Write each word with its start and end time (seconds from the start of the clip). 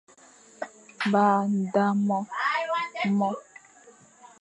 Ba 1.11 1.27
nda 1.57 1.85
mo, 3.17 3.29